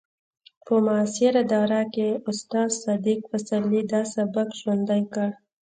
په 0.65 0.73
معاصره 0.85 1.41
دوره 1.53 1.81
کې 1.93 2.07
استاد 2.29 2.69
صدیق 2.83 3.19
پسرلي 3.31 3.81
دا 3.91 4.01
سبک 4.15 4.47
ژوندی 4.59 5.01
کړ 5.13 5.29